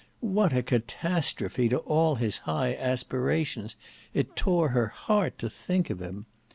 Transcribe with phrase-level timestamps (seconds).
[0.33, 3.75] What a catastrophe to all his high aspirations!
[4.15, 6.25] It tore her heart to think of him!